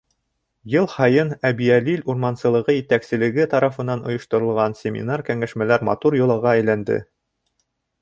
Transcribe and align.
Йыл 0.75 0.87
һайын 0.93 1.29
Әбйәлил 1.49 2.01
урмансылығы 2.13 2.75
етәкселеге 2.77 3.47
тарафынан 3.53 4.03
ойошторолған 4.09 4.79
семинар-кәңәшмәләр 4.83 5.89
матур 5.93 6.23
йолаға 6.23 6.59
әйләнде. 6.59 7.03